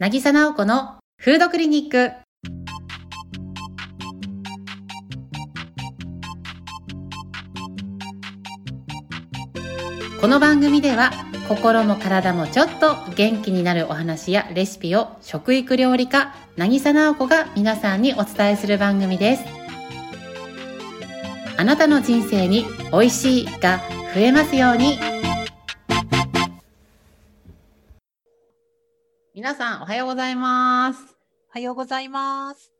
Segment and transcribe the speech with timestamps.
[0.00, 2.12] 渚直子のフードクリニック。
[10.18, 11.10] この番組では
[11.48, 19.44] 心も体もちょっと元気になるお話やレシピを食育料理家渚直子が皆さんにお伝えする番組です
[21.58, 23.82] あなたの人生に美味しいが
[24.14, 24.98] 増えますように
[29.40, 31.16] 皆さんおはようございます
[31.48, 32.74] おはようございます。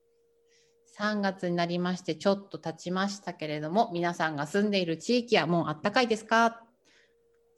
[0.99, 6.61] 3月になりましてちょっと経ちましたけれども皆さんが住んでいる地域はもうあったかいですか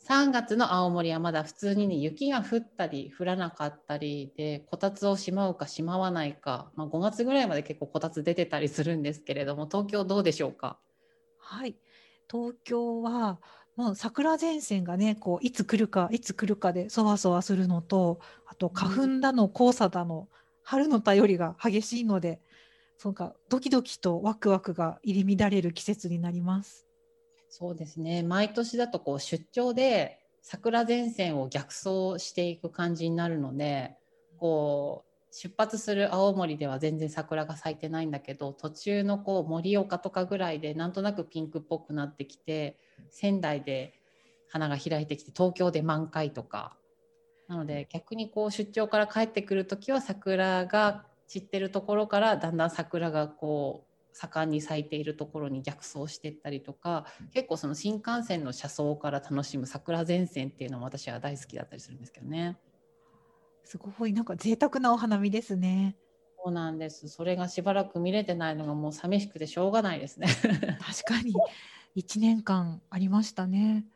[0.09, 10.79] ？3月の青森はまだ普通にね雪が降ったり降らなかったりでこたつをしまうかしまわないか、まあ、5月ぐらいまで結構こたつ出てたりするんですけれども東京どうでしょうか？
[11.41, 11.75] はい。
[12.31, 13.41] 東京は
[13.77, 20.29] もう桜前線がね、こういつ来るかいつ来るかでそわそわするのと、あと花粉だの黄砂だの
[20.63, 22.41] 春の便りが激しいので、
[22.99, 26.87] そうかドキドキとワクワクが入り乱れる季節になります。
[27.49, 33.95] そうですね毎年だとこう出張で桜前線を逆走していく感じになるので
[34.39, 42.77] こう出発する青森では全然桜が咲いてないんだけど途中のこう盛岡とかぐらいでなんとなくピンクっぽくなってきて
[43.09, 43.95] 仙台で
[44.51, 46.77] 花が開いてきて東京で満開とか
[47.49, 62.59] なので逆にこう出張から帰ってくる時は桜が散ってるところからだんだん桜がこう盛んに咲いているところに逆走してったりとか結構その新幹線の車窓から楽しむ桜前線っていうのも私は大好きだったりするんですけどね。
[63.65, 65.97] すごいなんか贅沢なお花見ですね。
[66.45, 67.09] そうなんです。
[67.09, 70.27] それがしばらく見れてないのがもう寂しくてしょうがないですね。
[70.81, 71.35] 確かに
[71.95, 73.87] 1年間ありましたね。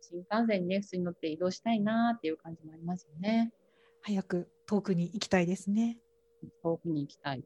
[0.00, 3.52] 新幹線にね普通に乗って移動したいなっていう感じもありますよね。
[4.02, 5.98] 早く遠くに行きたいですね。
[6.62, 7.44] 遠くに行きたい。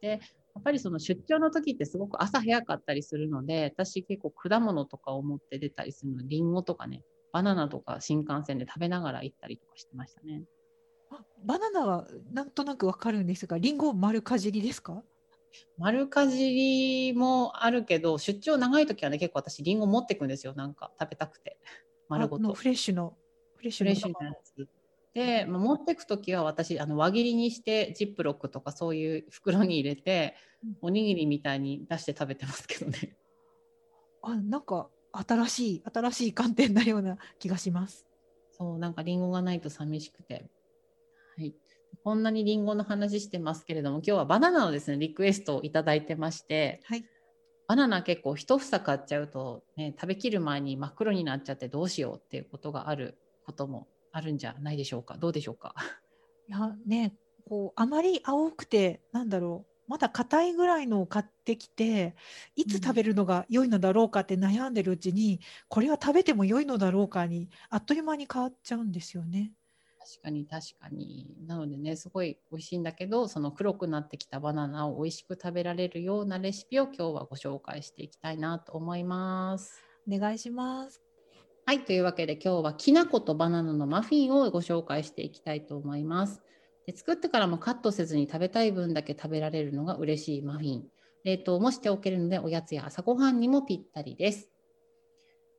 [0.00, 0.16] で、や
[0.60, 7.02] っぱりその出張の時ってすごく朝早かったりするので、私結構果物とかを持って出たりするの、リンゴとかね、
[7.32, 10.42] バナナとか新幹線で食べながら行ったりとかしてましたね。
[11.10, 15.02] あバナナはなんとなくわかるんですが、リンゴ丸かじりですか？
[15.78, 20.54] 丸かじりもあるけど、出張長い時はね、結構私リンゴ持ってくんですよ。
[20.54, 21.58] なんか食べたくて。
[22.08, 22.52] 丸ごと。
[22.52, 23.16] フレッシュの
[23.56, 24.68] フレッシュのフレッシュなやつ。
[25.14, 30.34] で、まあ持ってく時は私、あの輪切りにしてジップロックとかそういう袋に入れて
[30.64, 33.16] うん、おにぎりみたいに出して食べてますけどね。
[34.22, 38.06] あなんか新しい新しい観点なような気がします。
[38.50, 40.50] そう、なんかリンゴがないと寂しくて。
[41.36, 41.54] はい。
[42.04, 47.04] こんなにリンゴの話してますけれども、今日はバナナのですね、リクエストをいただいてまして、はい。
[47.68, 55.18] バナナ結構一房買っちゃうと、ね、食べきる前に真っ黒になっちゃってどうしようっていうことがあることもあるんじゃないでしょうか。
[55.18, 55.74] どうでしょうか。
[56.48, 57.14] いやね
[57.46, 62.14] こうあまり青くてなんだろうまだ硬いぐらいのを買ってきて
[62.54, 69.52] いつ食べるのが良いのだろうかって悩んでるうちに、これは食べても良いのだろうかにあっという間に変わっちゃうんですよね。
[69.98, 71.26] 確かに確かに。
[71.46, 79.82] なのでね、すごい美味しいんだけど、その黒くなってきたバナナを美味しく食べられるようなレシピを今日はご紹介していきたいなと思います。
[80.10, 81.02] お願いします。
[81.66, 86.40] はい、というわけで今日はきな粉とバナナのマフィンをご紹介していきたいと思います。
[86.88, 90.84] で作ってからもカットせずに食べたい分だけ食べられるのが嬉しいマフィン。
[91.22, 94.48] 冷凍もしておけるのでおやつや朝ごはんにもぴったりです。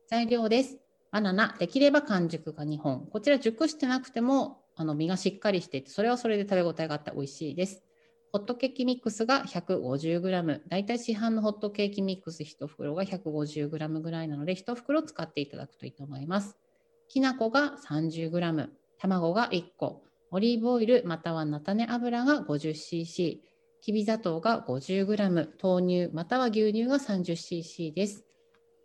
[0.08, 0.80] 材料です。
[1.12, 3.06] バナナ、できれば完熟が2本。
[3.06, 7.84] こちら熟してなくてもあの身がしっかりしていて、それはそれで食べ応えがあって美味しいです。
[8.32, 10.62] ホットケーキミックスが 150g。
[10.66, 16.58] だいたい市販のホットケーキミックス1袋が 150g ぐらいなので、1袋使っていただくといいと思います。
[17.06, 18.68] きな粉が 30g。
[18.98, 20.09] 卵が1個。
[20.32, 23.38] オリーブオイルまたは菜種油が 50cc。
[23.82, 25.48] きび砂糖が 50g。
[25.60, 28.24] 豆乳または牛乳が 30cc です。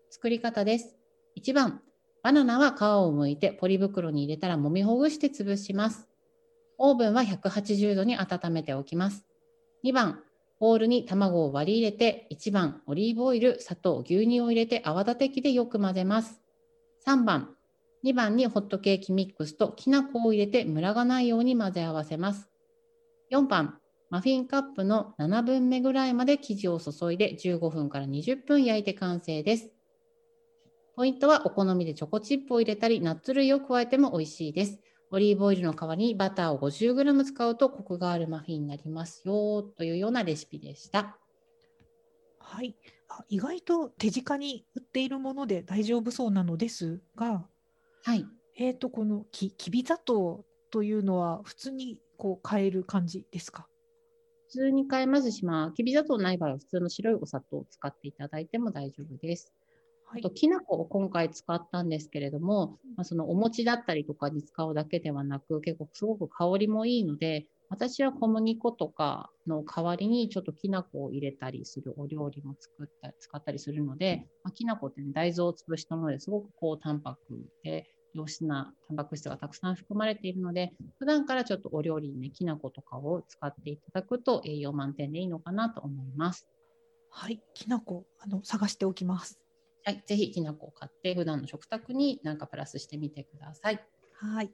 [0.10, 0.96] 作り方です。
[1.38, 1.82] 1番、
[2.24, 6.08] バナナは皮を剥いてポリ袋に入れたら揉みほぐして潰します。
[6.80, 9.24] オーブンは180度に温めておきます。
[9.84, 10.24] 2番、
[10.60, 16.42] ボウルに卵を割り入れて、1番、オリーブオイル、砂糖、牛乳を入れて泡立て器でよく混ぜます。
[17.06, 17.55] 3番、
[18.06, 22.52] 2番にホットケーキミックスときな粉を入れてムラがないように混ぜ合わせます。
[23.32, 23.80] 4番、
[24.12, 29.72] マフィンカップの7分目ぐらいまで生地を注いで15分から20分焼いて完成です。
[30.96, 34.80] ポイントはお好みでチョコチップを入れたり、ナッツ類を加えても美味しいです。
[35.10, 41.18] オリーブオイルの代わりにバターを 50g 使うとコクがあるマフィンになりますよというようなレシピでした。
[42.40, 42.76] はい。
[43.30, 47.48] 意外と手近に売っているもので大丈夫そうなのですが、
[48.06, 48.24] はい。
[48.56, 53.66] えー、とこのききび砂糖というのは普通にこう買える感じですか？
[54.48, 59.52] 普通に買えますし、まあ、きび砂糖ない場合は普通の白いお砂糖を使っていただいても大丈夫です。
[60.06, 86.48] はいあと、きな粉を今回使ったんですけれども、まあ、そのお餅だったりとかに使うだけではなく、結構すごく香りもいいので、私は小麦粉とかの代わりにちょっときな粉を入れたりするお料理も作った使ったりするので、まあ、きな粉って、ね、大豆を潰したものですごく高タンパクで良質なタンパク質がたくさん含まれているので、普段からちょっとお料理にね、きな粉とかを使っていただくと栄養満点でいいのかなと思います。
[87.12, 89.40] はい、きなこあの探しておきます。
[89.84, 93.80] はい、ぜひきな粉を買って普段の食卓になんかプラスしてみてください。
[94.20, 94.50] はい、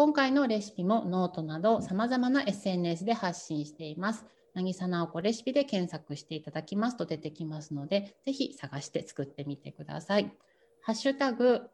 [0.00, 4.24] 今回のレシピもノートなど様々な SNS で発信しています。
[4.54, 10.32] 渚直子レシピで検索していただきますと出てきますので、ぜひ探して作ってみてください。
[10.82, 11.68] ハッシュタグ、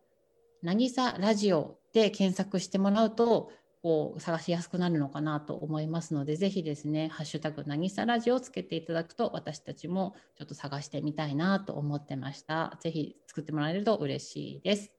[0.62, 12.76] なぎさラジオで検索してもらうと、こう探しやすくなるのかなと思いますので、ぜひですね、ハッシュタグ、なぎさラジオをつけていただくと、私たちもちょっと探してみたいなと思ってました。
[12.80, 14.95] ぜひ作ってもらえると嬉しいです。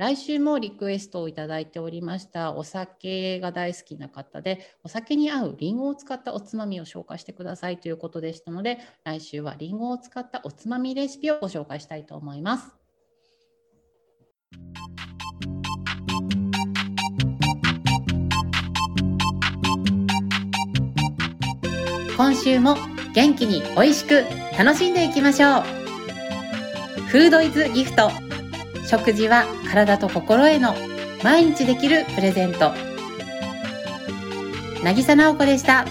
[0.00, 12.70] 来週もリクエストをいただいておりましたお酒が大好きな方でお酒に合うリンゴを使ったおつまみを紹介してくださいということでしたので来週はリンゴを使ったおつまみレシピをご紹介したいと思います。
[22.16, 22.76] 今週も
[23.14, 24.24] 元気に美味しく
[24.58, 25.62] 楽しんでいきましょう
[27.08, 28.29] フードイズギフト
[28.90, 30.74] 食事は体と心への
[31.22, 32.72] 毎日できるプレゼント
[34.82, 35.84] 渚直子でした。